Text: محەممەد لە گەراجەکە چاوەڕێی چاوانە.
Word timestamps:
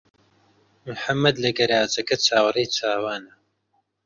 محەممەد 0.87 1.35
لە 1.43 1.49
گەراجەکە 1.57 2.15
چاوەڕێی 2.25 2.71
چاوانە. 2.75 3.33